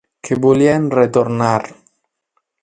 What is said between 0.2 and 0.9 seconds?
Què volia en